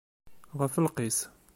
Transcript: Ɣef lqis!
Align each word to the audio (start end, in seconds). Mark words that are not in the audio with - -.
Ɣef 0.59 0.73
lqis! 0.85 1.19